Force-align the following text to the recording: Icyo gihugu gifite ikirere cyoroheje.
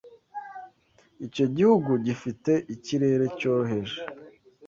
Icyo 1.25 1.45
gihugu 1.55 1.91
gifite 2.05 2.51
ikirere 2.75 3.25
cyoroheje. 3.39 3.97